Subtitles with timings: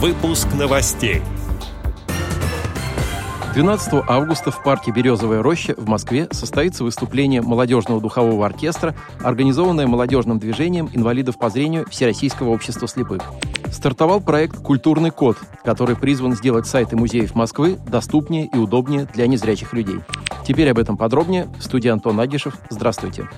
[0.00, 1.22] Выпуск новостей.
[3.52, 10.38] 12 августа в парке «Березовая роща» в Москве состоится выступление молодежного духового оркестра, организованное молодежным
[10.38, 13.22] движением инвалидов по зрению Всероссийского общества слепых.
[13.72, 19.72] Стартовал проект «Культурный код», который призван сделать сайты музеев Москвы доступнее и удобнее для незрячих
[19.72, 19.98] людей.
[20.46, 21.48] Теперь об этом подробнее.
[21.58, 22.54] В студии Антон Агишев.
[22.70, 23.28] Здравствуйте.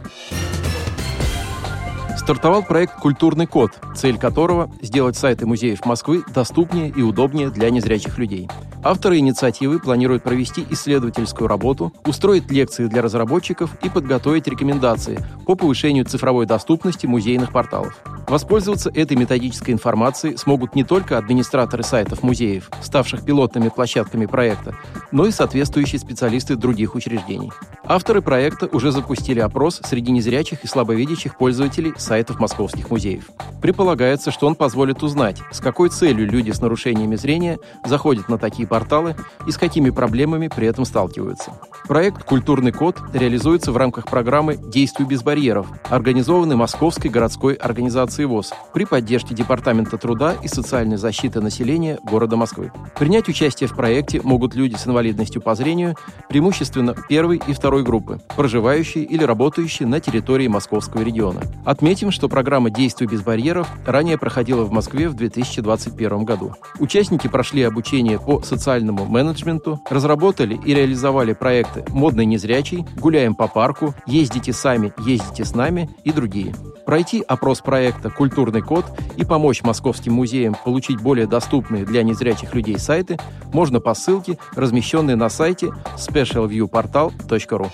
[2.30, 8.18] Стартовал проект «Культурный код», цель которого– сделать сайты музеев Москвы доступнее и удобнее для незрячих
[8.18, 8.48] людей.
[8.84, 16.04] Авторы инициативы планируют провести исследовательскую работу, устроить лекции для разработчиков и подготовить рекомендации по повышению
[16.04, 18.00] цифровой доступности музейных порталов.
[18.28, 24.76] Воспользоваться этой методической информацией смогут не только администраторы сайтов музеев, ставших пилотными площадками проекта,
[25.10, 27.50] но и соответствующие специалисты других учреждений.
[27.90, 33.24] Авторы проекта уже запустили опрос среди незрячих и слабовидящих пользователей сайтов московских музеев.
[33.60, 38.68] Предполагается, что он позволит узнать, с какой целью люди с нарушениями зрения заходят на такие
[38.68, 41.50] порталы и с какими проблемами при этом сталкиваются.
[41.88, 48.52] Проект «Культурный код» реализуется в рамках программы «Действуй без барьеров», организованной Московской городской организацией ВОЗ
[48.72, 52.70] при поддержке Департамента труда и социальной защиты населения города Москвы.
[52.96, 55.96] Принять участие в проекте могут люди с инвалидностью по зрению,
[56.28, 61.40] преимущественно первой и второй группы, проживающие или работающие на территории московского региона.
[61.64, 66.54] Отметим, что программа «Действуй без барьеров» ранее проходила в Москве в 2021 году.
[66.78, 73.94] Участники прошли обучение по социальному менеджменту, разработали и реализовали проекты «Модный незрячий», «Гуляем по парку»,
[74.06, 76.54] «Ездите сами, ездите с нами» и другие.
[76.86, 78.84] Пройти опрос проекта «Культурный код»
[79.16, 83.18] и помочь московским музеям получить более доступные для незрячих людей сайты
[83.52, 87.69] можно по ссылке, размещенной на сайте specialviewportal.ru.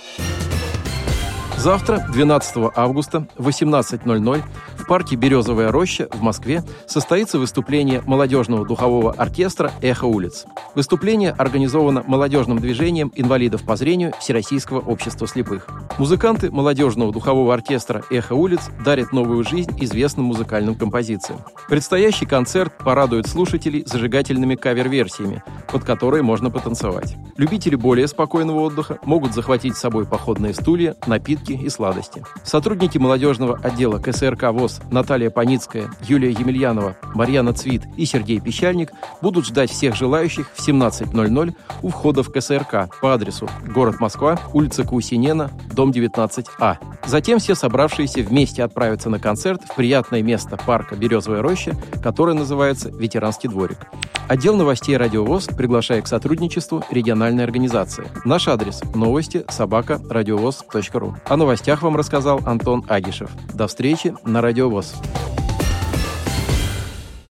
[1.57, 4.43] Завтра, 12 августа, в 18.00
[4.79, 10.45] в парке «Березовая роща» в Москве состоится выступление молодежного духового оркестра «Эхо улиц».
[10.77, 15.67] Выступление организовано молодежным движением инвалидов по зрению Всероссийского общества слепых.
[15.99, 21.41] Музыканты молодежного духового оркестра «Эхо улиц» дарят новую жизнь известным музыкальным композициям.
[21.71, 25.43] Предстоящий концерт порадует слушателей зажигательными кавер-версиями,
[25.73, 27.17] под которые можно потанцевать.
[27.39, 32.23] Любители более спокойного отдыха могут захватить с собой походные стулья, напитки и сладости.
[32.45, 38.93] Сотрудники молодежного отдела КСРК ВОЗ Наталья Паницкая, Юлия Емельянова, Марьяна Цвит и Сергей Пещальник
[39.23, 44.85] будут ждать всех желающих в 17.00 у входа в КСРК по адресу город Москва, улица
[44.85, 45.51] Каусинена,
[45.87, 46.77] дом 19А.
[47.07, 52.91] Затем все собравшиеся вместе отправятся на концерт в приятное место парка «Березовая роща», которое называется
[52.91, 53.79] «Ветеранский дворик».
[54.29, 58.07] Отдел новостей «Радиовоз» приглашает к сотрудничеству региональной организации.
[58.25, 61.17] Наш адрес– новости собака радиовоз.ру.
[61.29, 63.31] О новостях вам рассказал Антон Агишев.
[63.55, 64.95] До встречи на «Радиовоз».